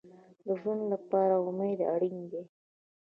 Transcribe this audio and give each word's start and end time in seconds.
د 0.45 0.47
ژوند 0.61 0.81
لپاره 0.93 1.35
امید 1.47 1.79
اړین 1.93 2.17
دی 2.31 2.43